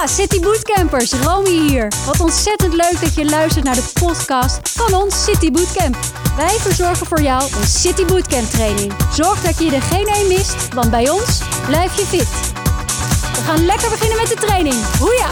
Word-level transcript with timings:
Ja, 0.00 0.06
City 0.06 0.40
Bootcampers, 0.40 1.12
Romy 1.12 1.68
hier. 1.68 1.92
Wat 2.06 2.20
ontzettend 2.20 2.74
leuk 2.74 3.00
dat 3.00 3.14
je 3.14 3.24
luistert 3.24 3.64
naar 3.64 3.74
de 3.74 3.90
podcast 4.00 4.68
van 4.68 5.02
ons 5.02 5.24
City 5.24 5.50
Bootcamp. 5.50 5.96
Wij 6.36 6.48
verzorgen 6.58 7.06
voor 7.06 7.20
jou 7.20 7.42
een 7.42 7.66
City 7.66 8.04
Bootcamp 8.04 8.44
training. 8.44 8.92
Zorg 9.12 9.42
dat 9.42 9.58
je 9.58 9.74
er 9.74 9.82
geen 9.82 10.06
één 10.06 10.28
mist, 10.28 10.74
want 10.74 10.90
bij 10.90 11.10
ons 11.10 11.42
blijf 11.66 11.96
je 11.96 12.04
fit. 12.04 12.52
We 13.36 13.42
gaan 13.46 13.64
lekker 13.64 13.90
beginnen 13.90 14.16
met 14.16 14.28
de 14.28 14.34
training. 14.34 14.74
Hoeja! 14.98 15.28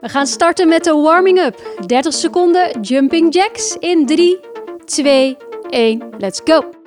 We 0.00 0.08
gaan 0.08 0.26
starten 0.26 0.68
met 0.68 0.84
de 0.84 0.92
warming-up. 0.92 1.60
30 1.86 2.14
seconden 2.14 2.80
jumping 2.80 3.34
jacks 3.34 3.76
in 3.78 4.06
3, 4.06 4.40
2, 4.84 5.36
1. 5.70 6.02
Let's 6.18 6.40
go! 6.44 6.77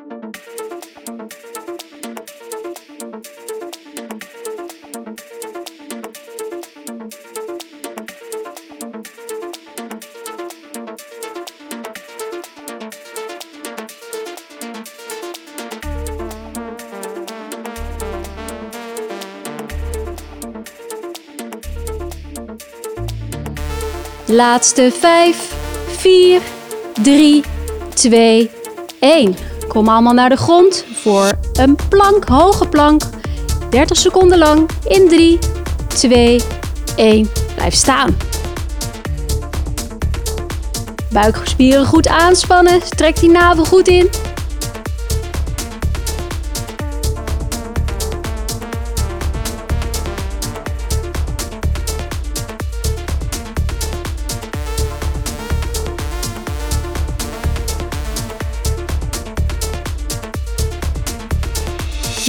Laatste 24.41 24.91
5, 24.99 25.53
4, 25.97 26.41
3, 27.01 27.43
2, 27.93 28.51
1. 28.99 29.35
Kom 29.67 29.89
allemaal 29.89 30.13
naar 30.13 30.29
de 30.29 30.35
grond 30.37 30.85
voor 30.93 31.31
een 31.53 31.77
plank, 31.89 32.27
hoge 32.27 32.67
plank. 32.67 33.01
30 33.69 33.97
seconden 33.97 34.37
lang 34.37 34.69
in 34.87 35.07
3, 35.07 35.39
2, 35.87 36.41
1. 36.95 37.29
Blijf 37.55 37.73
staan. 37.73 38.17
Buikspieren 41.09 41.85
goed 41.85 42.07
aanspannen. 42.07 42.79
Trek 42.89 43.19
die 43.19 43.29
navel 43.29 43.65
goed 43.65 43.87
in. 43.87 44.09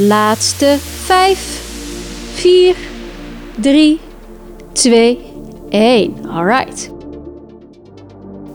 Laatste 0.06 0.76
5, 1.04 1.60
4, 2.34 2.76
3, 3.60 4.00
2, 4.72 5.18
1. 5.68 6.14
Alright. 6.28 6.90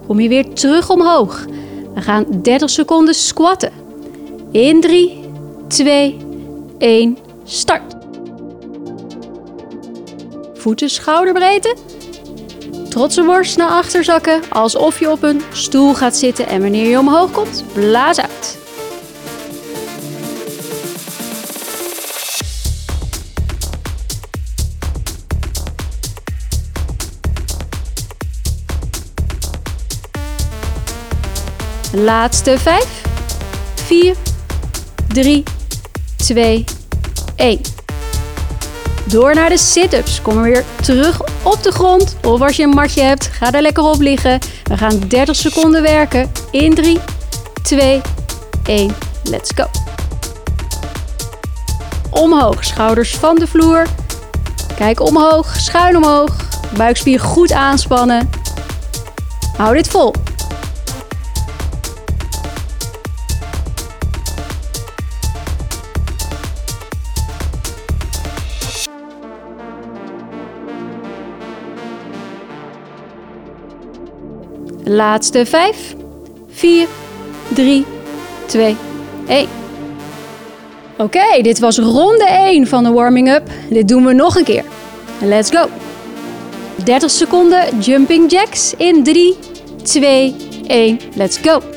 Kom 0.07 0.19
je 0.19 0.29
weer 0.29 0.53
terug 0.53 0.89
omhoog. 0.89 1.45
We 1.93 2.01
gaan 2.01 2.25
30 2.41 2.69
seconden 2.69 3.13
squatten. 3.13 3.71
In 4.51 4.81
3, 4.81 5.19
2, 5.67 6.17
1. 6.77 7.17
Start. 7.43 7.95
Voeten 10.53 10.89
schouderbreedte. 10.89 11.75
Trotse 12.89 13.23
borst 13.23 13.57
naar 13.57 13.69
achter 13.69 14.03
zakken, 14.03 14.41
alsof 14.49 14.99
je 14.99 15.11
op 15.11 15.23
een 15.23 15.41
stoel 15.51 15.93
gaat 15.93 16.15
zitten. 16.17 16.47
En 16.47 16.61
wanneer 16.61 16.89
je 16.89 16.99
omhoog 16.99 17.31
komt, 17.31 17.63
blaas 17.73 18.19
uit. 18.19 18.66
Laatste 32.07 32.59
5, 32.59 32.85
4, 33.75 34.15
3, 35.07 35.43
2, 36.15 36.63
1. 37.35 37.61
Door 39.05 39.35
naar 39.35 39.49
de 39.49 39.57
sit-ups. 39.57 40.21
Kom 40.21 40.41
weer 40.41 40.63
terug 40.81 41.21
op 41.43 41.63
de 41.63 41.71
grond. 41.71 42.15
Of 42.23 42.41
als 42.41 42.55
je 42.55 42.63
een 42.63 42.69
matje 42.69 43.01
hebt, 43.01 43.27
ga 43.27 43.51
daar 43.51 43.61
lekker 43.61 43.83
op 43.83 43.99
liggen. 43.99 44.39
We 44.63 44.77
gaan 44.77 44.99
30 45.07 45.35
seconden 45.35 45.81
werken. 45.81 46.31
In 46.51 46.73
3, 46.73 46.99
2, 47.63 48.01
1. 48.65 48.95
Let's 49.23 49.51
go. 49.55 49.65
Omhoog, 52.09 52.63
schouders 52.63 53.15
van 53.15 53.35
de 53.35 53.47
vloer. 53.47 53.85
Kijk 54.77 55.01
omhoog, 55.01 55.55
schuin 55.55 55.97
omhoog. 55.97 56.35
Buikspier 56.77 57.19
goed 57.19 57.51
aanspannen. 57.51 58.29
Hou 59.57 59.75
dit 59.75 59.87
vol. 59.87 60.13
Laatste 74.89 75.45
5, 75.45 75.95
4, 76.49 76.87
3, 77.53 77.85
2, 78.45 78.75
1. 79.27 79.47
Oké, 80.97 81.41
dit 81.41 81.59
was 81.59 81.77
ronde 81.77 82.27
1 82.27 82.67
van 82.67 82.83
de 82.83 82.91
warming-up. 82.91 83.49
Dit 83.69 83.87
doen 83.87 84.05
we 84.05 84.13
nog 84.13 84.35
een 84.35 84.43
keer. 84.43 84.63
Let's 85.21 85.49
go. 85.49 85.69
30 86.83 87.11
seconden 87.11 87.79
jumping 87.79 88.31
jacks 88.31 88.73
in 88.77 89.03
3, 89.03 89.35
2, 89.83 90.35
1. 90.67 90.99
Let's 91.15 91.37
go. 91.37 91.76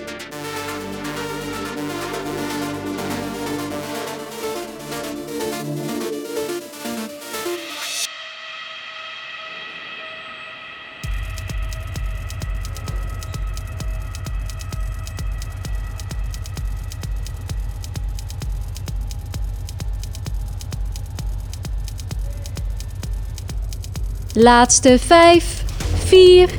Laatste 24.43 24.99
5, 24.99 25.65
4, 26.05 26.51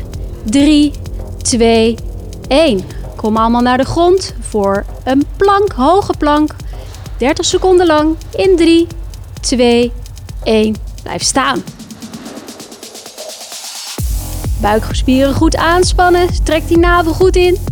3, 0.44 0.92
2, 1.42 1.96
1. 2.48 2.82
Kom 3.16 3.38
allemaal 3.38 3.62
naar 3.62 3.78
de 3.78 3.86
grond 3.86 4.34
voor 4.40 4.86
een 5.04 5.26
plank, 5.38 5.72
hoge 5.72 6.14
plank. 6.18 6.56
30 7.18 7.46
seconden 7.46 7.86
lang 7.86 8.16
in 8.36 8.56
3, 8.56 8.88
2, 9.40 9.92
1. 10.44 10.76
Blijf 11.04 11.24
staan. 11.24 11.64
Buikspieren 14.62 15.34
goed 15.34 15.56
aanspannen. 15.56 16.44
Trek 16.44 16.68
die 16.68 16.78
navel 16.78 17.14
goed 17.14 17.36
in. 17.36 17.71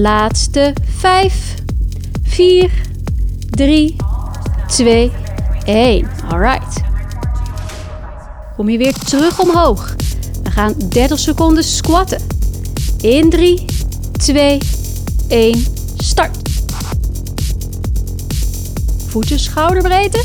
Laatste 0.00 0.72
5, 0.98 1.54
4, 2.22 2.70
3, 3.50 3.96
2, 4.66 5.12
1. 5.64 6.10
Alright. 6.30 6.80
Kom 8.56 8.68
je 8.68 8.78
weer 8.78 8.92
terug 8.92 9.40
omhoog. 9.40 9.94
We 10.42 10.50
gaan 10.50 10.74
30 10.88 11.18
seconden 11.18 11.64
squatten. 11.64 12.20
In 13.00 13.30
3, 13.30 13.64
2, 14.18 14.58
1. 15.28 15.64
Start. 15.96 16.36
Voeten 19.06 19.38
schouderbreedte. 19.38 20.24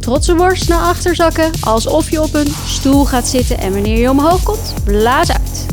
Trotse 0.00 0.34
borst 0.34 0.68
naar 0.68 0.82
achter 0.82 1.14
zakken, 1.14 1.50
alsof 1.60 2.10
je 2.10 2.22
op 2.22 2.34
een 2.34 2.54
stoel 2.66 3.04
gaat 3.04 3.28
zitten. 3.28 3.58
En 3.58 3.72
wanneer 3.72 3.98
je 3.98 4.10
omhoog 4.10 4.42
komt, 4.42 4.74
blaas 4.84 5.30
uit. 5.30 5.69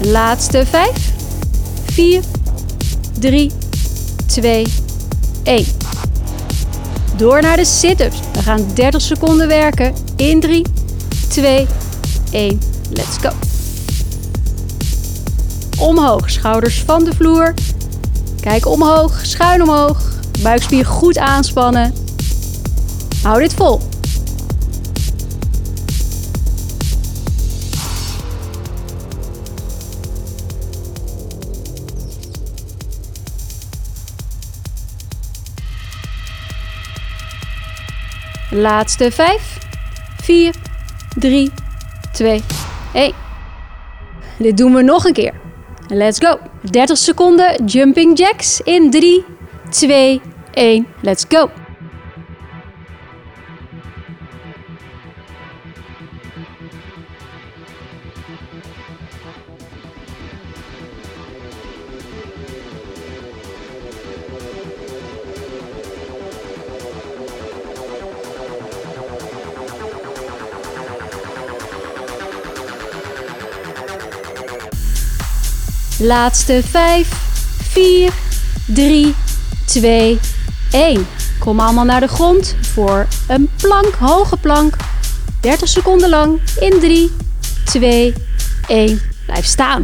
Laatste 0.00 0.66
5, 0.66 0.90
4, 1.84 2.22
3, 3.18 3.50
2, 4.26 4.66
1. 5.42 5.66
Door 7.16 7.42
naar 7.42 7.56
de 7.56 7.64
sit-ups. 7.64 8.20
We 8.32 8.42
gaan 8.42 8.66
30 8.74 9.00
seconden 9.00 9.48
werken. 9.48 9.94
In 10.16 10.40
3, 10.40 10.64
2, 11.28 11.66
1. 12.30 12.60
Let's 12.90 13.16
go. 13.20 13.30
Omhoog, 15.78 16.30
schouders 16.30 16.82
van 16.86 17.04
de 17.04 17.14
vloer. 17.14 17.54
Kijk 18.40 18.66
omhoog, 18.66 19.20
schuin 19.22 19.62
omhoog. 19.62 20.02
Buikspier 20.42 20.86
goed 20.86 21.18
aanspannen. 21.18 21.94
Hou 23.22 23.40
dit 23.40 23.54
vol. 23.54 23.80
Laatste 38.56 39.10
5, 39.10 39.58
4, 40.22 40.54
3, 41.18 41.50
2, 42.12 42.42
1. 42.92 43.12
Dit 44.38 44.56
doen 44.56 44.74
we 44.74 44.82
nog 44.82 45.04
een 45.04 45.12
keer. 45.12 45.32
Let's 45.88 46.18
go. 46.18 46.38
30 46.70 46.98
seconden 46.98 47.64
jumping 47.64 48.18
jacks 48.18 48.60
in 48.60 48.90
3, 48.90 49.24
2, 49.70 50.20
1. 50.52 50.86
Let's 51.00 51.24
go. 51.28 51.50
Laatste 75.98 76.62
5, 76.64 77.08
4, 77.70 78.12
3, 78.66 79.14
2, 79.64 80.18
1. 80.70 81.06
Kom 81.38 81.60
allemaal 81.60 81.84
naar 81.84 82.00
de 82.00 82.08
grond 82.08 82.56
voor 82.60 83.06
een 83.28 83.50
plank, 83.56 83.94
hoge 83.94 84.36
plank. 84.36 84.74
30 85.40 85.68
seconden 85.68 86.08
lang 86.08 86.40
in 86.60 86.80
3, 86.80 87.10
2, 87.64 88.14
1. 88.68 89.00
Blijf 89.26 89.44
staan. 89.44 89.82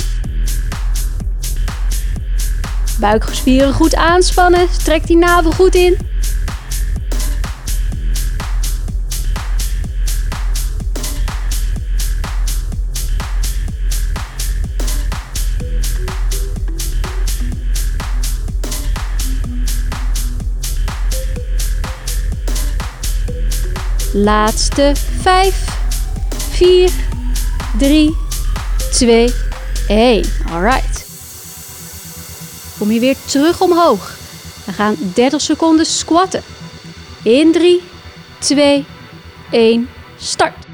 Buikspieren 2.98 3.72
goed 3.72 3.94
aanspannen. 3.94 4.68
Trek 4.84 5.06
die 5.06 5.16
navel 5.16 5.52
goed 5.52 5.74
in. 5.74 5.96
Laatste 24.22 24.92
5, 25.20 25.64
4, 26.50 26.90
3, 27.78 28.16
2, 28.92 29.34
1. 29.88 30.24
Alright. 30.52 31.06
Kom 32.78 32.90
je 32.90 33.00
weer 33.00 33.16
terug 33.24 33.60
omhoog. 33.60 34.16
We 34.64 34.72
gaan 34.72 34.96
30 35.14 35.40
seconden 35.40 35.86
squatten. 35.86 36.42
In 37.22 37.52
3, 37.52 37.82
2, 38.38 38.84
1. 39.50 39.88
Start. 40.19 40.66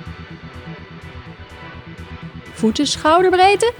Voeten 2.52 2.86
schouderbreedte. 2.86 3.72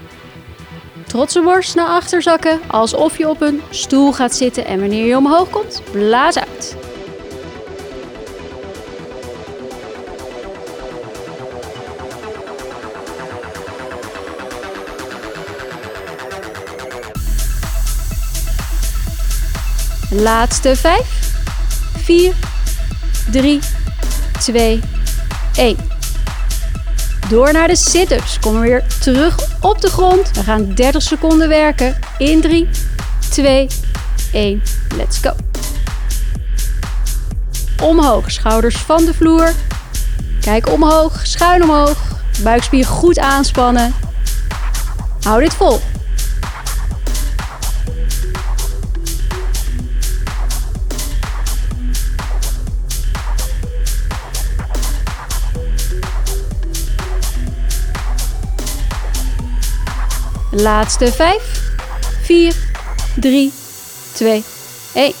Trotse 1.07 1.41
borst 1.41 1.75
naar 1.75 1.87
achter 1.87 2.21
zakken, 2.21 2.59
alsof 2.67 3.17
je 3.17 3.29
op 3.29 3.41
een 3.41 3.61
stoel 3.69 4.13
gaat 4.13 4.35
zitten. 4.35 4.65
En 4.65 4.79
wanneer 4.79 5.05
je 5.05 5.17
omhoog 5.17 5.49
komt, 5.49 5.81
blaas 5.91 6.37
uit. 6.37 6.88
Laatste 20.19 20.75
5, 20.75 21.01
4, 22.03 22.33
3, 23.31 23.59
2, 24.39 24.81
1. 25.55 25.77
Door 27.29 27.53
naar 27.53 27.67
de 27.67 27.75
sit-ups. 27.75 28.39
Kom 28.39 28.59
weer 28.59 28.83
terug 28.99 29.37
op 29.61 29.81
de 29.81 29.89
grond. 29.89 30.31
We 30.31 30.43
gaan 30.43 30.73
30 30.73 31.01
seconden 31.01 31.49
werken. 31.49 31.97
In 32.17 32.41
3, 32.41 32.69
2, 33.29 33.67
1. 34.33 34.63
Let's 34.95 35.17
go. 35.17 35.31
Omhoog, 37.83 38.31
schouders 38.31 38.77
van 38.77 39.05
de 39.05 39.13
vloer. 39.13 39.51
Kijk 40.41 40.69
omhoog, 40.69 41.25
schuin 41.25 41.63
omhoog. 41.63 41.97
Buikspier 42.43 42.85
goed 42.85 43.19
aanspannen. 43.19 43.93
Hou 45.21 45.41
dit 45.41 45.53
vol. 45.53 45.79
Laatste 60.61 61.11
5, 61.11 61.71
4, 62.21 62.55
3, 63.19 63.51
2, 64.13 64.43
1. 64.93 65.13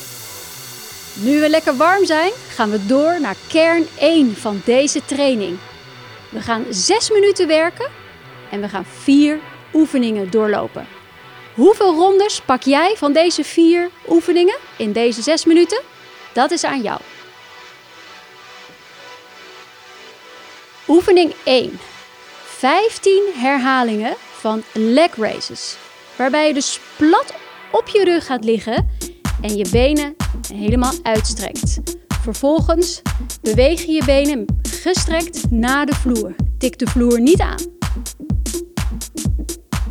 Nu 1.13 1.39
we 1.39 1.49
lekker 1.49 1.77
warm 1.77 2.05
zijn, 2.05 2.31
gaan 2.49 2.69
we 2.69 2.85
door 2.85 3.21
naar 3.21 3.35
kern 3.47 3.87
1 3.99 4.35
van 4.35 4.61
deze 4.65 5.05
training. 5.05 5.57
We 6.29 6.41
gaan 6.41 6.65
6 6.69 7.11
minuten 7.11 7.47
werken 7.47 7.89
en 8.51 8.61
we 8.61 8.69
gaan 8.69 8.85
4 8.85 9.39
oefeningen 9.73 10.31
doorlopen. 10.31 10.87
Hoeveel 11.53 11.95
rondes 11.95 12.41
pak 12.41 12.63
jij 12.63 12.93
van 12.97 13.13
deze 13.13 13.43
4 13.43 13.89
oefeningen 14.07 14.57
in 14.77 14.91
deze 14.91 15.21
6 15.21 15.45
minuten? 15.45 15.81
Dat 16.33 16.51
is 16.51 16.63
aan 16.63 16.81
jou. 16.81 16.99
Oefening 20.87 21.33
1. 21.43 21.79
15 22.45 23.23
herhalingen 23.35 24.15
van 24.39 24.63
leg 24.73 25.15
raises. 25.15 25.77
Waarbij 26.15 26.47
je 26.47 26.53
dus 26.53 26.79
plat 26.97 27.33
op 27.71 27.87
je 27.87 28.03
rug 28.03 28.25
gaat 28.25 28.43
liggen 28.43 28.89
en 29.41 29.57
je 29.57 29.69
benen 29.71 30.15
helemaal 30.53 30.93
uitstrekt. 31.03 31.79
Vervolgens 32.21 33.01
beweeg 33.41 33.81
je 33.81 33.91
je 33.91 34.05
benen 34.05 34.45
gestrekt 34.69 35.51
naar 35.51 35.85
de 35.85 35.95
vloer. 35.95 36.35
Tik 36.57 36.79
de 36.79 36.87
vloer 36.87 37.21
niet 37.21 37.41
aan. 37.41 37.77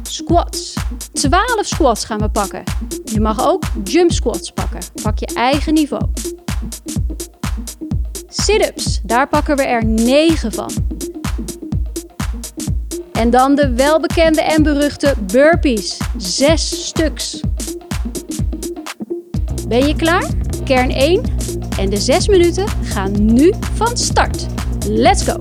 Squats. 0.02 0.75
12 1.12 1.67
squats 1.67 2.05
gaan 2.05 2.19
we 2.19 2.31
pakken. 2.31 2.62
Je 3.05 3.21
mag 3.21 3.47
ook 3.47 3.62
jump 3.85 4.12
squats 4.12 4.50
pakken. 4.50 4.81
Pak 5.02 5.19
je 5.19 5.26
eigen 5.35 5.75
niveau. 5.75 6.02
Sit-ups. 8.28 9.00
Daar 9.02 9.28
pakken 9.28 9.57
we 9.57 9.62
er 9.62 9.85
9 9.85 10.52
van. 10.52 10.88
En 13.19 13.31
dan 13.31 13.55
de 13.55 13.75
welbekende 13.75 14.43
en 14.43 14.63
beruchte 14.63 15.15
burpees. 15.33 15.97
Zes 16.17 16.87
stuks. 16.87 17.41
Ben 19.69 19.87
je 19.87 19.97
klaar? 19.97 20.27
Kern 20.65 20.91
1 20.91 21.23
en 21.79 21.91
de 21.91 21.97
6 21.97 22.29
minuten 22.29 22.69
gaan 22.83 23.35
nu 23.35 23.53
van 23.75 23.97
start. 23.97 24.47
Let's 24.87 25.23
go! 25.23 25.41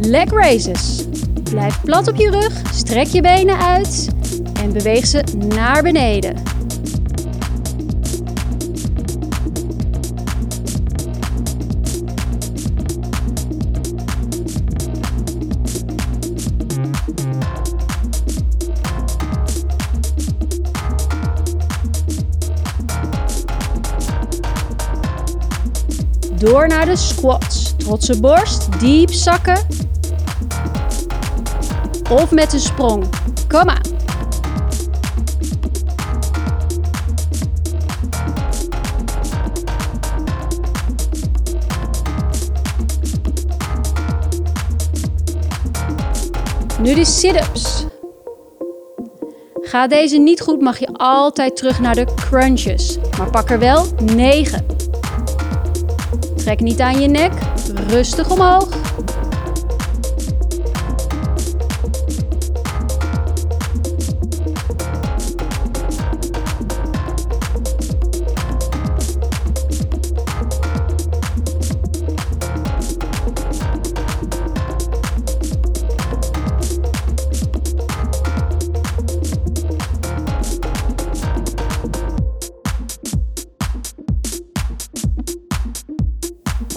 Leg 0.00 0.30
raises. 0.30 1.04
Blijf 1.50 1.80
plat 1.80 2.08
op 2.08 2.16
je 2.16 2.30
rug, 2.30 2.62
strek 2.72 3.06
je 3.06 3.20
benen 3.20 3.58
uit 3.58 4.08
en 4.62 4.72
beweeg 4.72 5.06
ze 5.06 5.22
naar 5.48 5.82
beneden. 5.82 6.57
Door 26.38 26.68
naar 26.68 26.86
de 26.86 26.96
squats. 26.96 27.76
Trotse 27.76 28.20
borst, 28.20 28.80
diep 28.80 29.12
zakken. 29.12 29.66
Of 32.10 32.30
met 32.30 32.52
een 32.52 32.60
sprong. 32.60 33.04
Kom 33.48 33.68
aan. 33.68 33.80
Nu 46.80 46.94
de 46.94 47.04
sit-ups. 47.04 47.86
Ga 49.60 49.86
deze 49.86 50.18
niet 50.18 50.40
goed, 50.40 50.60
mag 50.60 50.78
je 50.78 50.88
altijd 50.92 51.56
terug 51.56 51.80
naar 51.80 51.94
de 51.94 52.06
crunches. 52.14 52.98
Maar 53.18 53.30
pak 53.30 53.50
er 53.50 53.58
wel 53.58 53.86
9. 54.14 54.77
Trek 56.48 56.60
niet 56.60 56.80
aan 56.80 57.00
je 57.00 57.08
nek. 57.08 57.32
Rustig 57.88 58.30
omhoog. 58.30 58.77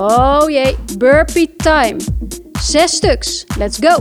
Oh 0.04 0.50
jee, 0.50 0.76
burpee 0.98 1.46
time. 1.46 2.00
Zes 2.58 2.98
stuks. 2.98 3.46
Let's 3.58 3.80
go. 3.80 4.00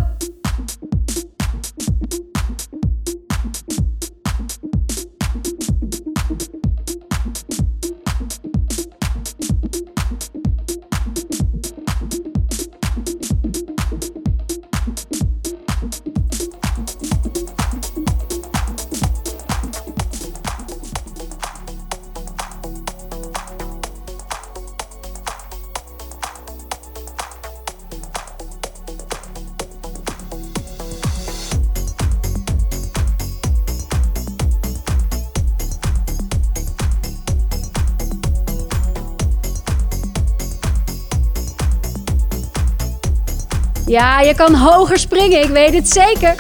Ja, 43.91 44.21
je 44.21 44.35
kan 44.35 44.55
hoger 44.55 44.99
springen, 44.99 45.43
ik 45.43 45.49
weet 45.49 45.75
het 45.75 45.89
zeker. 45.89 46.35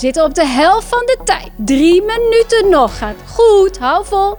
Zitten 0.00 0.24
op 0.24 0.34
de 0.34 0.46
helft 0.46 0.88
van 0.88 1.02
de 1.06 1.18
tijd. 1.24 1.50
Drie 1.56 2.02
minuten 2.02 2.70
nog. 2.70 2.98
Gaat 2.98 3.14
goed. 3.26 3.78
Hou 3.78 4.04
vol. 4.06 4.38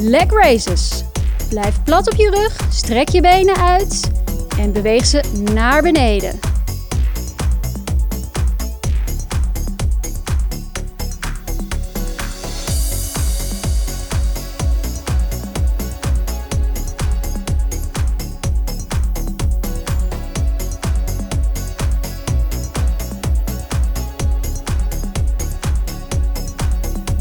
Leg 0.00 0.30
raises. 0.30 1.04
Blijf 1.48 1.82
plat 1.82 2.10
op 2.12 2.16
je 2.16 2.30
rug. 2.30 2.56
Strek 2.70 3.08
je 3.08 3.20
benen 3.20 3.56
uit. 3.56 4.10
En 4.58 4.72
beweeg 4.72 5.06
ze 5.06 5.20
naar 5.52 5.82
beneden. 5.82 6.45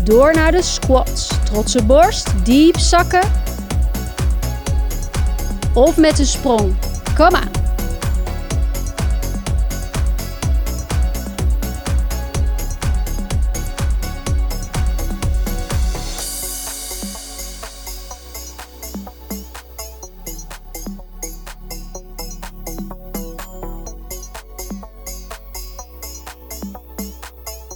Door 0.05 0.33
naar 0.33 0.51
de 0.51 0.61
squats. 0.61 1.27
Trotse 1.43 1.83
borst, 1.83 2.45
diep 2.45 2.77
zakken. 2.77 3.31
Of 5.73 5.97
met 5.97 6.19
een 6.19 6.25
sprong. 6.25 6.75
Kom 7.15 7.35
aan. 7.35 7.51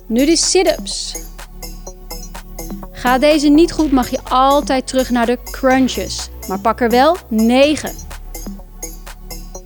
Nu 0.08 0.26
de 0.26 0.36
sit-ups. 0.36 1.19
Gaat 3.10 3.22
deze 3.22 3.48
niet 3.48 3.72
goed, 3.72 3.92
mag 3.92 4.10
je 4.10 4.20
altijd 4.24 4.88
terug 4.88 5.10
naar 5.10 5.26
de 5.26 5.38
crunches. 5.44 6.30
Maar 6.48 6.60
pak 6.60 6.82
er 6.82 6.90
wel 6.90 7.18
9. 7.28 7.92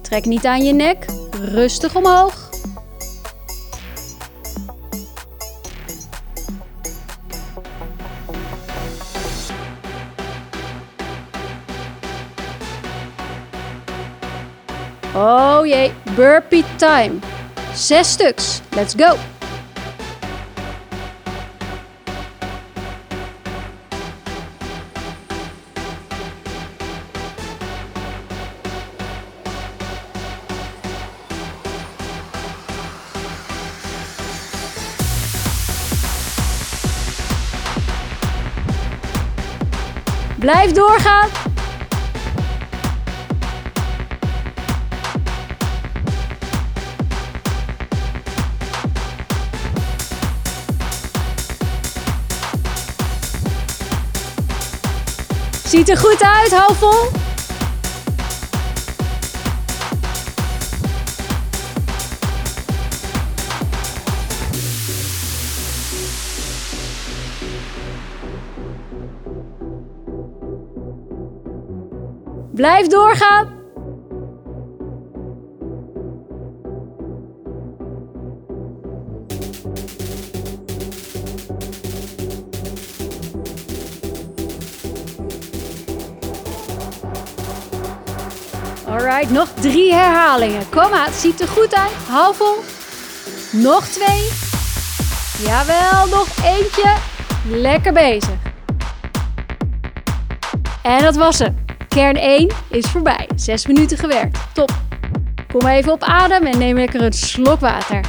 Trek 0.02 0.26
niet 0.26 0.46
aan 0.46 0.64
je 0.64 0.74
nek. 0.74 1.06
Rustig 1.42 1.96
omhoog. 1.96 2.50
Oh 15.16 15.60
jee, 15.66 15.92
burpee 16.16 16.66
time. 16.76 17.14
Zes 17.74 18.12
stuks. 18.12 18.62
Let's 18.76 18.94
go. 18.98 19.33
Blijf 40.44 40.72
doorgaan. 40.72 41.30
Ziet 55.66 55.90
er 55.90 55.98
goed 55.98 56.22
uit, 56.22 56.52
hou. 56.52 57.23
Blijf 72.54 72.88
doorgaan. 72.88 73.48
Alright, 88.88 89.30
nog 89.30 89.48
drie 89.60 89.94
herhalingen. 89.94 90.70
Kom 90.70 90.90
maar, 90.90 91.06
het 91.06 91.14
ziet 91.14 91.42
er 91.42 91.48
goed 91.48 91.76
uit. 91.76 91.92
Hou 92.08 92.36
vol. 92.36 92.56
Nog 93.52 93.86
twee. 93.86 94.30
Jawel, 95.48 96.08
nog 96.08 96.28
eentje. 96.44 96.96
Lekker 97.50 97.94
bezig. 97.94 98.36
En 100.82 101.02
dat 101.02 101.16
was 101.16 101.40
hem. 101.40 101.63
Kern 101.94 102.16
1 102.16 102.52
is 102.70 102.86
voorbij. 102.86 103.30
6 103.36 103.68
minuten 103.68 103.98
gewerkt. 103.98 104.38
Top. 104.54 104.72
Kom 105.52 105.68
even 105.68 105.92
op 105.92 106.04
adem 106.04 106.46
en 106.46 106.58
neem 106.58 106.78
lekker 106.78 107.02
een 107.02 107.14
slok 107.14 107.60
water. 107.60 108.06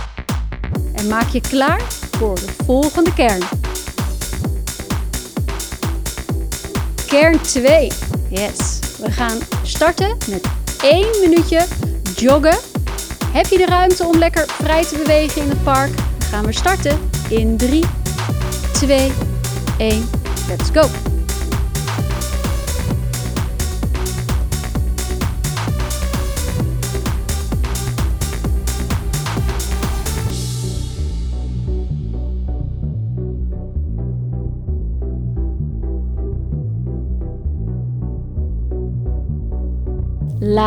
En 0.94 1.08
maak 1.08 1.28
je 1.28 1.40
klaar 1.40 1.80
voor 2.10 2.34
de 2.34 2.48
volgende 2.64 3.14
kern. 3.14 3.42
Kern 7.06 7.40
2. 7.40 7.92
Yes. 8.28 8.78
We 8.98 9.10
gaan 9.10 9.38
starten 9.62 10.16
met 10.28 10.46
1 10.82 11.06
minuutje 11.20 11.66
joggen. 12.16 12.58
Heb 13.32 13.46
je 13.46 13.56
de 13.56 13.66
ruimte 13.66 14.04
om 14.04 14.18
lekker 14.18 14.44
vrij 14.48 14.84
te 14.84 14.96
bewegen 14.96 15.42
in 15.42 15.48
het 15.48 15.62
park? 15.62 15.96
Dan 15.96 16.28
gaan 16.28 16.44
we 16.46 16.52
starten 16.52 17.10
in 17.28 17.56
3, 17.56 17.84
2, 18.72 19.12
1. 19.78 20.08
Let's 20.48 20.70
go. 20.72 20.88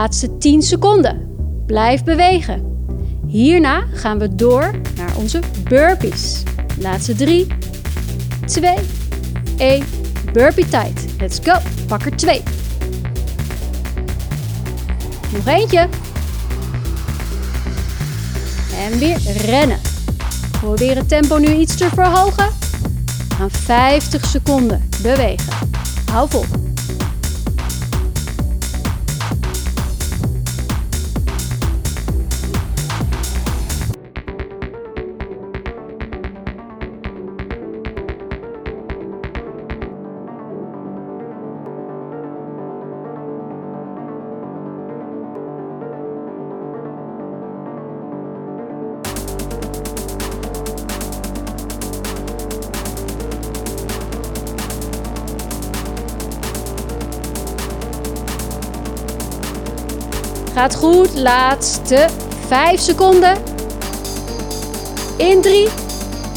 Laatste 0.07 0.37
10 0.37 0.61
seconden. 0.61 1.35
Blijf 1.65 2.03
bewegen. 2.03 2.85
Hierna 3.25 3.83
gaan 3.93 4.19
we 4.19 4.35
door 4.35 4.71
naar 4.95 5.17
onze 5.17 5.39
burpees. 5.63 6.43
Laatste 6.79 7.15
3, 7.15 7.47
2, 8.45 8.75
1. 9.57 9.85
Burpee 10.33 10.69
tijd. 10.69 11.05
Let's 11.19 11.39
go. 11.43 11.57
Pak 11.87 12.05
er 12.05 12.15
2. 12.15 12.41
Nog 15.33 15.47
eentje. 15.47 15.89
En 18.91 18.99
weer 18.99 19.19
rennen. 19.45 19.79
Probeer 20.51 20.95
het 20.95 21.09
tempo 21.09 21.37
nu 21.37 21.53
iets 21.53 21.75
te 21.75 21.89
verhogen. 21.93 22.49
We 23.27 23.35
gaan 23.35 23.51
50 23.51 24.25
seconden 24.25 24.89
bewegen. 25.01 25.53
Hou 26.11 26.29
vol. 26.29 26.56
Gaat 60.57 60.75
goed. 60.75 61.13
Laatste 61.15 62.07
5 62.47 62.79
seconden. 62.79 63.37
In 65.15 65.41
3, 65.41 65.67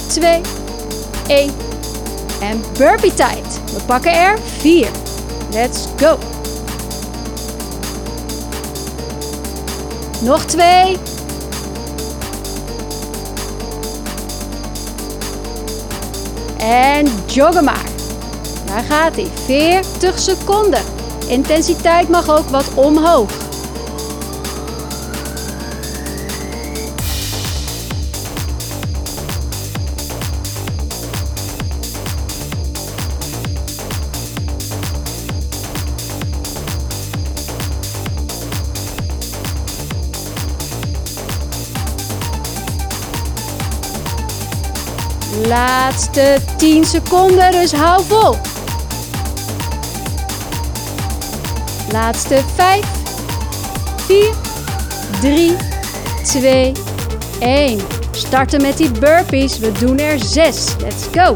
2, 0.09 0.40
1. 1.26 1.50
En 2.40 2.62
burpee 2.78 3.14
tijd. 3.14 3.61
We 3.64 3.83
pakken 3.87 4.12
er 4.12 4.38
4. 4.59 4.88
Let's 5.52 5.87
go. 5.96 6.18
Nog 10.22 10.44
2. 10.44 10.98
En 16.59 17.06
joggen 17.26 17.64
maar. 17.64 17.88
Daar 18.66 18.83
gaat 18.83 19.14
hij. 19.14 19.28
40 19.44 20.18
seconden. 20.18 20.83
Intensiteit 21.26 22.09
mag 22.09 22.28
ook 22.38 22.48
wat 22.48 22.74
omhoog. 22.74 23.39
Laatste 45.60 46.38
10 46.56 46.84
seconden, 46.84 47.52
dus 47.52 47.72
hou 47.72 48.04
vol. 48.08 48.36
Laatste 51.92 52.42
5, 52.54 52.84
4, 54.06 54.34
3, 55.20 55.56
2, 56.24 56.72
1. 57.40 57.80
Starten 58.10 58.62
met 58.62 58.76
die 58.76 58.90
burpees. 58.90 59.58
We 59.58 59.72
doen 59.72 59.98
er 59.98 60.18
6. 60.18 60.66
Let's 60.78 61.04
go. 61.12 61.34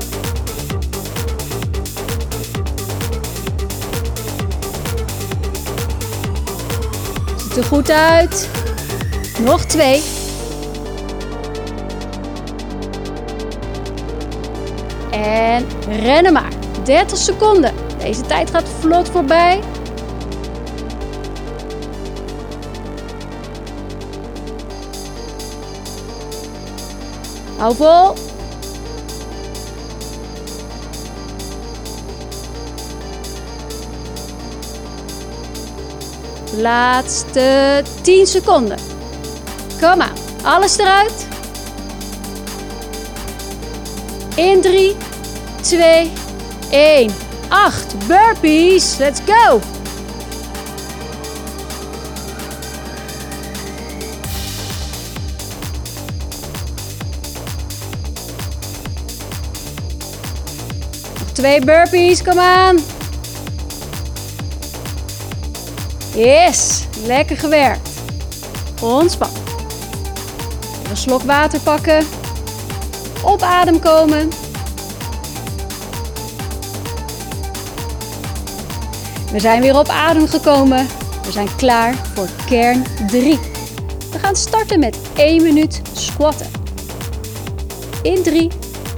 Ziet 7.37 7.57
er 7.57 7.65
goed 7.65 7.91
uit. 7.91 8.49
Nog 9.39 9.65
twee. 9.65 10.14
Rennen 15.89 16.33
maar. 16.33 16.53
30 16.83 17.19
seconden. 17.19 17.75
Deze 17.99 18.21
tijd 18.21 18.51
gaat 18.51 18.69
vlot 18.81 19.09
voorbij. 19.09 19.61
Hou 27.57 27.75
vol. 27.75 28.13
Laatste 36.57 37.83
10 38.03 38.27
seconden. 38.27 38.79
Kom 39.81 40.01
aan. 40.01 40.13
Alles 40.43 40.79
eruit. 40.79 41.27
In 44.35 44.61
3, 44.61 44.97
2, 45.65 46.13
1. 46.71 47.11
8 47.49 48.07
burpees. 48.07 48.99
Let's 48.99 49.21
go. 49.27 49.61
Twee 61.33 61.61
burpees, 61.65 62.23
kom 62.23 62.39
aan. 62.39 62.79
Yes, 66.15 66.87
lekker 67.07 67.37
gewerkt. 67.37 67.89
Ontspan. 68.81 69.29
Een 70.91 70.97
slok 70.97 71.23
water 71.23 71.61
pakken. 71.61 72.07
Op 73.23 73.43
adem 73.43 73.79
komen. 73.79 74.44
We 79.35 79.41
zijn 79.41 79.61
weer 79.61 79.79
op 79.79 79.89
adem 79.89 80.27
gekomen. 80.27 80.87
We 81.25 81.31
zijn 81.31 81.57
klaar 81.57 81.95
voor 81.95 82.29
kern 82.47 82.85
3. 83.07 83.39
We 84.13 84.19
gaan 84.19 84.37
starten 84.37 84.79
met 84.79 84.99
1 85.17 85.43
minuut 85.43 85.83
squatten. 85.93 86.47
In 88.03 88.23
3, 88.23 88.51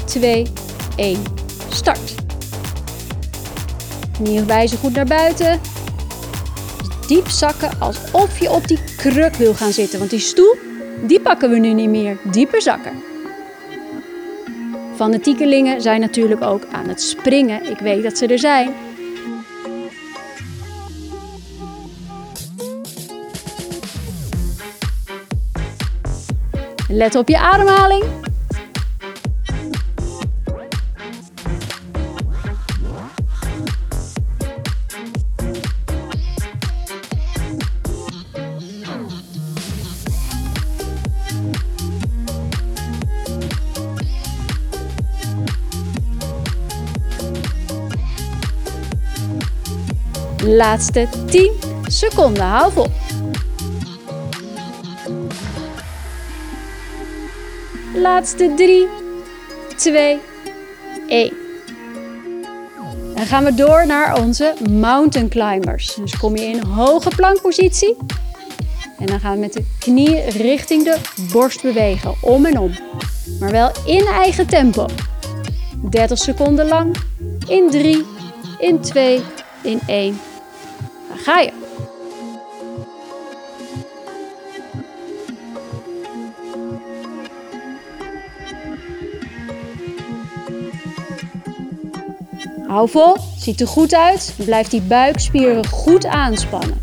2, 0.05 0.47
1. 0.97 1.23
Start. 1.69 2.15
Knieën 4.13 4.47
wijzen 4.47 4.79
goed 4.79 4.93
naar 4.93 5.07
buiten. 5.07 5.61
Diep 7.07 7.29
zakken 7.29 7.81
alsof 7.81 8.39
je 8.39 8.51
op 8.51 8.69
die 8.69 8.79
kruk 8.97 9.35
wil 9.35 9.55
gaan 9.55 9.73
zitten. 9.73 9.99
Want 9.99 10.11
die 10.11 10.21
stoel, 10.21 10.57
die 11.07 11.21
pakken 11.21 11.51
we 11.51 11.59
nu 11.59 11.73
niet 11.73 11.91
meer. 11.91 12.19
Dieper 12.31 12.63
zakken. 12.63 12.93
Fanatiekelingen 14.95 15.81
zijn 15.81 16.01
natuurlijk 16.01 16.43
ook 16.43 16.63
aan 16.73 16.89
het 16.89 17.03
springen. 17.03 17.71
Ik 17.71 17.79
weet 17.79 18.03
dat 18.03 18.19
ze 18.19 18.27
er 18.27 18.39
zijn. 18.39 18.75
Let 26.97 27.15
op 27.15 27.29
je 27.29 27.39
ademhaling. 27.39 28.05
Laatste 50.45 51.09
10 51.27 51.53
seconden. 51.87 52.45
Hou 52.45 52.73
vol. 52.73 53.06
Laatste 57.97 58.53
3, 58.57 58.87
2, 59.77 60.19
1. 61.09 61.33
Dan 63.15 63.27
gaan 63.27 63.45
we 63.45 63.55
door 63.55 63.87
naar 63.87 64.21
onze 64.23 64.55
mountain 64.71 65.29
climbers. 65.29 65.95
Dus 65.95 66.17
kom 66.17 66.37
je 66.37 66.45
in 66.45 66.63
hoge 66.63 67.09
plankpositie. 67.17 67.97
En 68.99 69.07
dan 69.07 69.21
gaan 69.21 69.33
we 69.33 69.39
met 69.39 69.53
de 69.53 69.65
knieën 69.79 70.29
richting 70.29 70.85
de 70.85 70.99
borst 71.33 71.63
bewegen, 71.63 72.15
om 72.21 72.47
en 72.47 72.59
om. 72.59 72.73
Maar 73.41 73.51
wel 73.51 73.71
in 73.87 74.07
eigen 74.07 74.47
tempo. 74.47 74.87
30 75.91 76.19
seconden 76.19 76.69
lang. 76.69 76.97
In 77.49 77.71
3, 77.71 78.05
in 78.59 78.81
2, 78.81 79.21
in 79.63 79.81
1. 79.87 80.21
Dan 81.09 81.19
ga 81.19 81.39
je. 81.39 81.66
Hou 92.77 92.89
vol, 92.89 93.17
ziet 93.39 93.61
er 93.61 93.67
goed 93.67 93.95
uit. 93.95 94.35
Blijf 94.45 94.69
die 94.69 94.81
buikspieren 94.81 95.67
goed 95.67 96.07
aanspannen. 96.07 96.83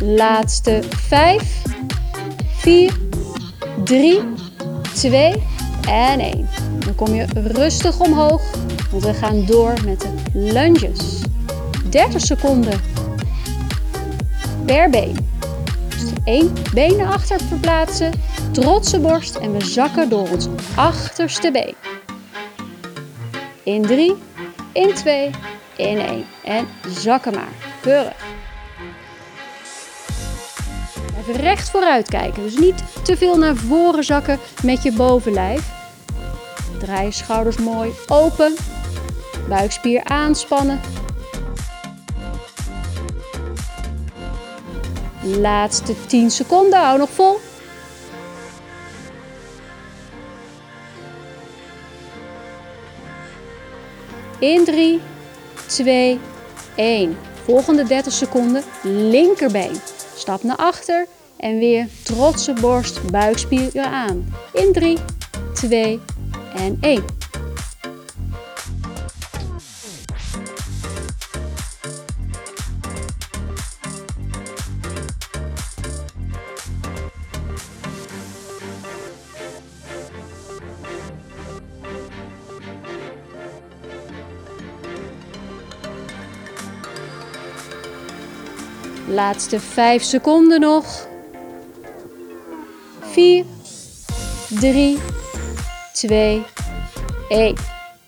Laatste 0.00 0.82
5, 0.88 1.62
4, 2.56 2.92
3, 3.84 4.20
2 4.94 5.42
en 5.88 6.20
1. 6.20 6.48
Dan 6.78 6.94
kom 6.94 7.14
je 7.14 7.26
rustig 7.34 8.00
omhoog, 8.00 8.42
want 8.90 9.04
we 9.04 9.14
gaan 9.14 9.44
door 9.46 9.74
met 9.84 10.00
de 10.00 10.12
lunges. 10.32 11.20
30 11.90 12.20
seconden 12.20 12.80
per 14.66 14.90
been. 14.90 15.31
Eén 16.24 16.52
naar 16.96 17.12
achter 17.12 17.40
verplaatsen, 17.40 18.12
trotse 18.52 19.00
borst 19.00 19.36
en 19.36 19.52
we 19.52 19.64
zakken 19.64 20.08
door 20.08 20.28
ons 20.30 20.48
achterste 20.76 21.50
been. 21.50 21.74
In 23.62 23.82
3, 23.82 24.14
in 24.72 24.94
2, 24.94 25.30
in 25.76 25.98
1 25.98 26.24
en 26.44 26.66
zakken 26.88 27.34
maar. 27.34 27.52
Keurig. 27.80 28.24
Even 31.20 31.40
recht 31.40 31.70
vooruit 31.70 32.08
kijken, 32.08 32.42
dus 32.42 32.56
niet 32.56 32.82
te 33.02 33.16
veel 33.16 33.38
naar 33.38 33.56
voren 33.56 34.04
zakken 34.04 34.38
met 34.64 34.82
je 34.82 34.92
bovenlijf. 34.92 35.70
Draai 36.78 37.04
je 37.04 37.12
schouders 37.12 37.56
mooi 37.56 37.90
open, 38.06 38.54
buikspier 39.48 40.04
aanspannen 40.04 40.80
Laatste 45.22 45.94
10 46.06 46.30
seconden, 46.30 46.80
hou 46.80 46.98
nog 46.98 47.10
vol. 47.10 47.38
In 54.38 54.64
3, 54.64 55.00
2, 55.66 56.20
1. 56.74 57.16
Volgende 57.44 57.84
30 57.84 58.12
seconden 58.12 58.62
linkerbeen. 58.82 59.80
Stap 60.16 60.42
naar 60.42 60.56
achter 60.56 61.06
en 61.36 61.58
weer 61.58 61.88
trotse 62.02 62.52
borst, 62.52 63.10
buikspieren 63.10 63.90
aan. 63.90 64.34
In 64.52 64.72
3, 64.72 64.98
2 65.52 66.00
en 66.54 66.78
1. 66.80 67.21
Laatste 89.12 89.60
5 89.60 90.02
seconden 90.02 90.60
nog. 90.60 91.06
4, 93.00 93.44
3, 94.48 94.98
2, 95.92 96.42
1. 97.28 97.56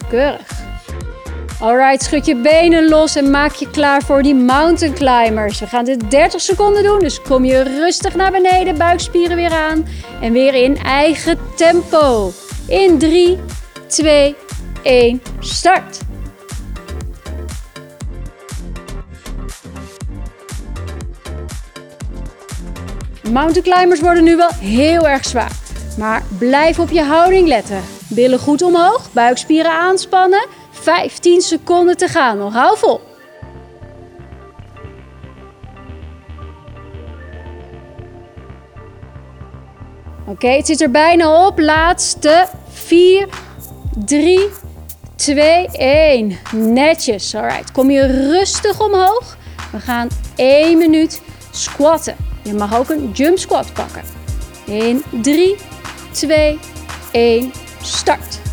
Keurig. 0.09 0.63
Alright, 1.61 2.03
schud 2.03 2.27
je 2.27 2.37
benen 2.37 2.89
los 2.89 3.17
en 3.17 3.31
maak 3.31 3.53
je 3.53 3.71
klaar 3.71 4.03
voor 4.03 4.23
die 4.23 4.35
mountain 4.35 4.95
climbers. 4.95 5.61
We 5.61 5.67
gaan 5.67 5.85
dit 5.85 6.11
30 6.11 6.41
seconden 6.41 6.83
doen, 6.83 6.99
dus 6.99 7.23
kom 7.23 7.45
je 7.45 7.63
rustig 7.63 8.15
naar 8.15 8.31
beneden, 8.31 8.79
buikspieren 8.79 9.37
weer 9.37 9.53
aan. 9.53 9.87
En 10.21 10.33
weer 10.33 10.55
in 10.55 10.77
eigen 10.77 11.39
tempo. 11.57 12.33
In 12.67 12.99
3, 12.99 13.39
2, 13.87 14.37
1, 14.83 15.23
start. 15.41 15.99
Mountain 23.35 24.01
worden 24.01 24.25
nu 24.25 24.37
wel 24.37 24.51
heel 24.61 25.09
erg 25.09 25.25
zwaar. 25.25 25.53
Maar 25.99 26.23
blijf 26.39 26.79
op 26.79 26.91
je 26.91 27.03
houding 27.03 27.49
letten. 27.49 27.81
Billen 28.09 28.39
goed 28.39 28.63
omhoog, 28.63 29.13
buikspieren 29.13 29.71
aanspannen. 29.71 30.47
15 30.71 31.41
seconden 31.41 31.97
te 31.97 32.09
gaan. 32.09 32.39
Nog 32.39 32.53
hou 32.53 32.79
vol. 32.79 33.01
Oké, 40.27 40.49
het 40.49 40.67
zit 40.67 40.81
er 40.81 40.91
bijna 40.91 41.47
op. 41.47 41.59
Laatste 41.59 42.47
4, 42.69 43.29
3, 44.05 44.49
2, 45.17 45.69
1. 45.73 46.39
Netjes. 46.53 47.35
Alright, 47.35 47.73
kom 47.73 47.91
je 47.91 48.07
rustig 48.07 48.81
omhoog. 48.81 49.37
We 49.73 49.81
gaan 49.81 50.09
1 50.37 50.79
minuut 50.79 51.23
squatten. 51.51 52.24
Je 52.45 52.55
mag 52.55 52.79
ook 52.79 52.89
een 52.89 53.11
jump 53.13 53.39
squat 53.39 53.73
pakken. 53.73 54.03
In 54.67 55.03
3, 55.23 55.57
2, 56.13 56.59
1, 57.13 57.53
start. 57.83 58.44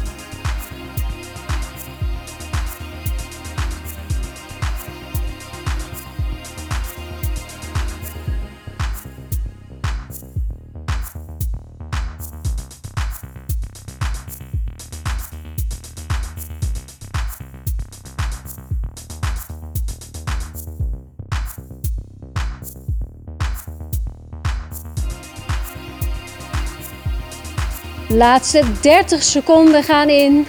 Laatste 28.14 28.64
30 28.82 29.24
seconden 29.24 29.84
gaan 29.84 30.10
in. 30.10 30.48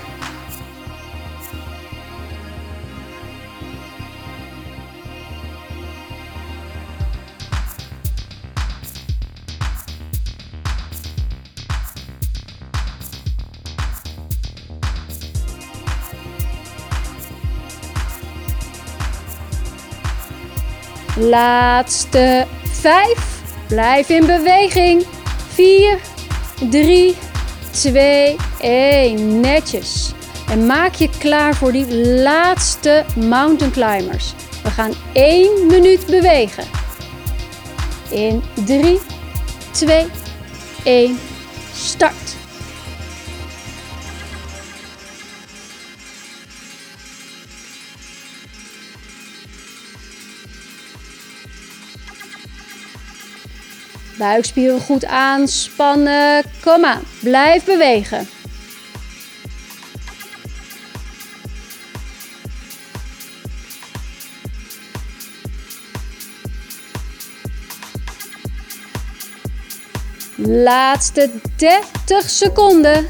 Laatste 21.17 22.47
5. 22.63 23.43
Blijf 23.69 24.09
in 24.09 24.27
beweging. 24.27 25.07
4, 25.49 25.99
3, 26.71 27.17
2, 27.73 28.37
1. 28.61 29.41
Netjes. 29.41 30.13
En 30.49 30.67
maak 30.67 30.95
je 30.95 31.09
klaar 31.19 31.55
voor 31.55 31.73
die 31.73 31.95
laatste 32.23 33.05
mountain 33.17 33.73
climbers. 33.73 34.35
We 34.63 34.71
gaan 34.71 34.93
1 35.13 35.67
minuut 35.67 36.07
bewegen. 36.07 36.65
In 38.11 38.43
3, 38.65 39.01
2, 39.71 40.07
1. 40.85 41.19
Start. 41.75 42.22
Buikspieren 54.19 54.81
goed 54.81 55.05
aanspannen. 55.05 56.43
Kom 56.61 56.85
aan, 56.85 57.03
blijf 57.21 57.65
bewegen. 57.65 58.29
Laatste 70.37 71.31
30 71.57 72.31
seconden. 72.31 73.07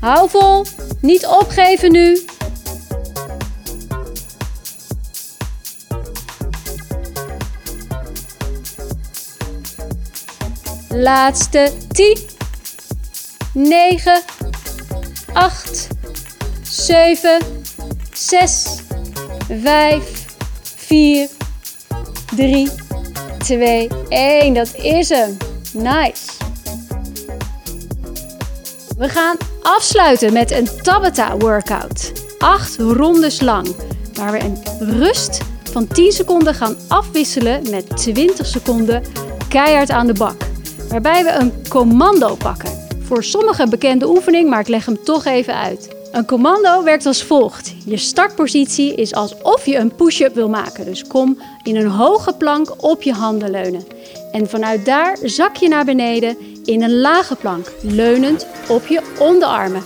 Hou 0.00 0.30
vol, 0.30 0.64
niet 1.00 1.26
opgeven 1.26 1.92
nu. 1.92 2.24
Laatste 11.00 11.72
10, 11.92 12.18
9, 13.52 14.22
8, 15.32 15.88
7, 16.62 17.38
6, 18.12 18.66
5, 19.48 20.26
4, 20.76 21.28
3, 22.36 22.68
2, 23.38 23.88
1. 24.08 24.54
Dat 24.54 24.74
is 24.74 25.08
hem. 25.08 25.36
Nice. 25.72 26.22
We 28.96 29.08
gaan 29.08 29.36
afsluiten 29.62 30.32
met 30.32 30.50
een 30.50 30.68
Tabata 30.82 31.36
workout. 31.36 32.12
8 32.38 32.76
rondes 32.76 33.40
lang, 33.40 33.76
waar 34.14 34.32
we 34.32 34.40
een 34.40 34.58
rust 34.78 35.38
van 35.72 35.86
10 35.86 36.12
seconden 36.12 36.54
gaan 36.54 36.76
afwisselen 36.88 37.70
met 37.70 37.96
20 37.96 38.46
seconden 38.46 39.02
keihard 39.48 39.90
aan 39.90 40.06
de 40.06 40.12
bak. 40.12 40.47
Waarbij 40.88 41.24
we 41.24 41.30
een 41.30 41.52
commando 41.68 42.34
pakken. 42.34 42.70
Voor 43.02 43.24
sommigen 43.24 43.70
bekende 43.70 44.08
oefening, 44.08 44.50
maar 44.50 44.60
ik 44.60 44.68
leg 44.68 44.86
hem 44.86 45.04
toch 45.04 45.24
even 45.24 45.54
uit. 45.54 45.96
Een 46.12 46.26
commando 46.26 46.82
werkt 46.82 47.06
als 47.06 47.22
volgt. 47.22 47.74
Je 47.84 47.96
startpositie 47.96 48.94
is 48.94 49.14
alsof 49.14 49.66
je 49.66 49.76
een 49.76 49.94
push-up 49.94 50.34
wil 50.34 50.48
maken. 50.48 50.84
Dus 50.84 51.06
kom 51.06 51.38
in 51.62 51.76
een 51.76 51.86
hoge 51.86 52.32
plank 52.32 52.82
op 52.82 53.02
je 53.02 53.12
handen 53.12 53.50
leunen. 53.50 53.84
En 54.32 54.48
vanuit 54.48 54.84
daar 54.84 55.18
zak 55.22 55.56
je 55.56 55.68
naar 55.68 55.84
beneden 55.84 56.36
in 56.64 56.82
een 56.82 57.00
lage 57.00 57.36
plank, 57.36 57.72
leunend 57.82 58.46
op 58.68 58.86
je 58.86 59.02
onderarmen. 59.18 59.82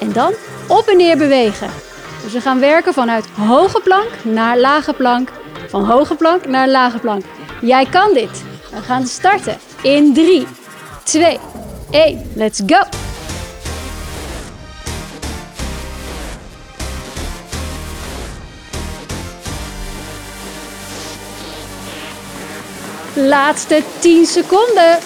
En 0.00 0.12
dan 0.12 0.32
op 0.68 0.86
en 0.86 0.96
neer 0.96 1.16
bewegen. 1.16 1.70
Dus 2.22 2.32
we 2.32 2.40
gaan 2.40 2.60
werken 2.60 2.92
vanuit 2.92 3.26
hoge 3.26 3.80
plank 3.80 4.10
naar 4.22 4.58
lage 4.58 4.92
plank, 4.92 5.32
van 5.68 5.84
hoge 5.84 6.14
plank 6.14 6.46
naar 6.46 6.68
lage 6.68 6.98
plank. 6.98 7.22
Jij 7.60 7.86
kan 7.86 8.14
dit. 8.14 8.51
We 8.72 8.82
gaan 8.82 9.06
starten 9.06 9.58
in 9.82 10.14
3, 10.14 10.46
2, 11.04 11.38
1. 11.90 12.30
Let's 12.34 12.62
go! 12.66 12.82
Laatste 23.14 23.82
10 23.98 24.26
seconden. 24.26 24.98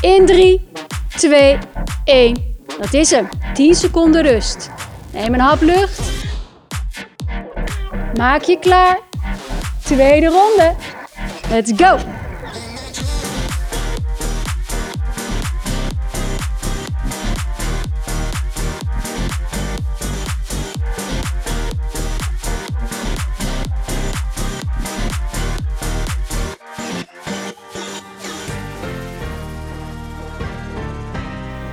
In 0.00 0.26
3, 0.26 0.68
2, 1.16 1.58
1. 2.04 2.56
Dat 2.78 2.92
is 2.92 3.10
hem. 3.10 3.28
10 3.54 3.74
seconden 3.74 4.22
rust. 4.22 4.70
Neem 5.12 5.34
een 5.34 5.40
hap 5.40 5.60
lucht. 5.60 6.21
Maak 8.16 8.42
je 8.42 8.58
klaar. 8.58 8.98
Tweede 9.84 10.26
ronde. 10.26 10.74
Let's 11.50 11.72
go. 11.76 11.98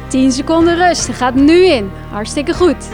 10 0.10 0.32
seconden 0.32 0.88
rust. 0.88 1.10
Gaat 1.10 1.36
nu 1.36 1.66
in. 1.66 1.92
Hartstikke 2.12 2.54
goed. 2.54 2.90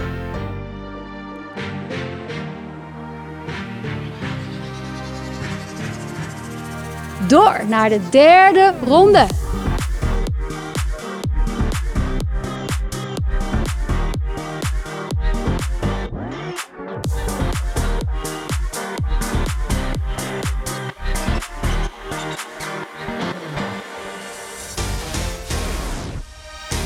Door 7.27 7.61
naar 7.67 7.89
de 7.89 7.99
derde 8.09 8.73
ronde. 8.85 9.27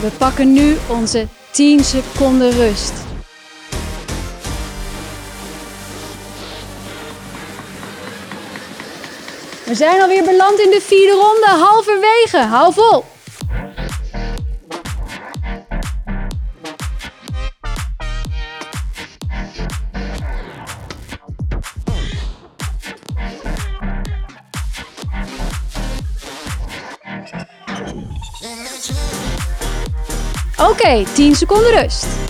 We 0.01 0.11
pakken 0.17 0.53
nu 0.53 0.77
onze 0.87 1.27
10 1.51 1.83
seconden 1.83 2.51
rust. 2.51 3.08
We 9.69 9.75
zijn 9.75 10.01
alweer 10.01 10.23
beland 10.23 10.59
in 10.59 10.69
de 10.69 10.81
vierde 10.81 11.13
ronde, 11.13 11.63
halverwege. 11.63 12.37
Hou 12.37 12.73
vol. 12.73 13.03
Oké, 30.57 30.69
okay, 30.69 31.05
10 31.13 31.35
seconden 31.35 31.81
rust. 31.81 32.28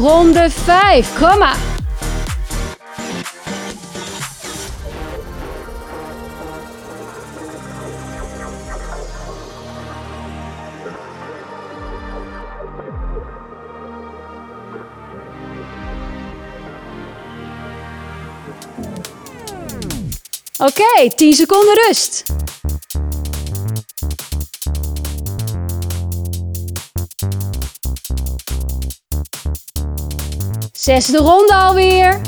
Ronde 0.00 0.50
5, 0.50 1.18
kom 1.18 1.38
maar. 1.38 1.56
Oké, 20.58 20.82
okay, 20.82 21.08
10 21.16 21.32
seconden 21.32 21.74
rust. 21.74 22.22
Zesde 30.90 31.18
ronde 31.18 31.54
alweer. 31.54 32.20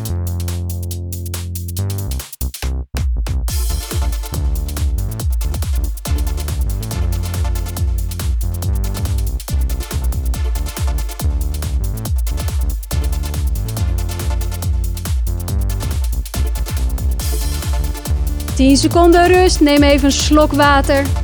Tien 18.55 18.77
seconden 18.77 19.27
rust. 19.27 19.61
Neem 19.61 19.83
even 19.83 20.05
een 20.05 20.13
slok 20.13 20.53
water. 20.53 21.22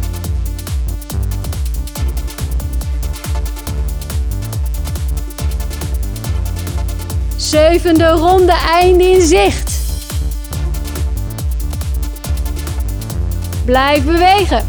Zevende 7.49 8.09
ronde, 8.09 8.53
einde 8.53 9.05
in 9.05 9.23
zicht. 9.23 9.73
Blijf 13.65 14.05
bewegen. 14.05 14.67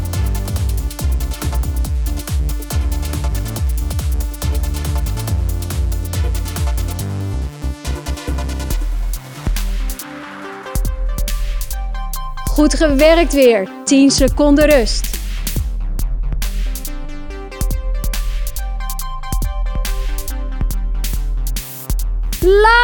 Goed 12.44 12.74
gewerkt 12.74 13.32
weer. 13.32 13.68
10 13.84 14.10
seconden 14.10 14.70
rust. 14.70 15.09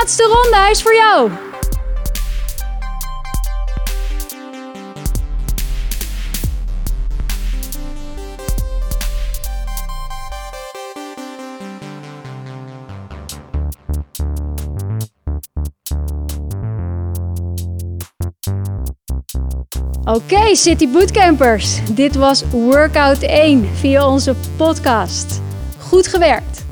Laatste 0.07 0.23
ronde, 0.23 0.71
is 0.71 0.83
voor 0.83 0.95
jou. 0.95 1.31
Oké, 20.05 20.55
City 20.55 20.88
Bootcampers. 20.88 21.79
Dit 21.95 22.14
was 22.14 22.42
Workout 22.51 23.23
1 23.23 23.69
via 23.75 24.09
onze 24.09 24.35
podcast. 24.57 25.40
Goed 25.79 26.07
gewerkt. 26.07 26.65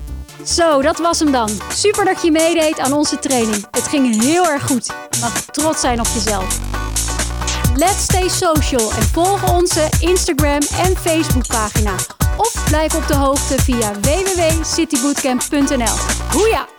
Zo, 0.45 0.83
dat 0.83 0.99
was 0.99 1.19
hem 1.19 1.33
dan. 1.33 1.49
Super 1.69 2.05
dat 2.05 2.23
je 2.23 2.31
meedeed 2.31 2.79
aan 2.79 2.93
onze 2.93 3.19
training. 3.19 3.67
Het 3.71 3.89
ging 3.89 4.23
heel 4.23 4.47
erg 4.49 4.67
goed. 4.67 4.87
Je 4.87 5.19
mag 5.21 5.41
trots 5.41 5.81
zijn 5.81 6.01
op 6.01 6.07
jezelf. 6.15 6.59
Let's 7.75 8.03
stay 8.03 8.29
social 8.29 8.93
en 8.93 9.03
volg 9.03 9.53
onze 9.53 9.89
Instagram 10.01 10.61
en 10.85 10.97
Facebook 10.97 11.47
pagina. 11.47 11.95
Of 12.37 12.65
blijf 12.69 12.95
op 12.95 13.07
de 13.07 13.15
hoogte 13.15 13.63
via 13.63 13.93
www.citybootcamp.nl. 14.01 15.97
Hoeja! 16.31 16.74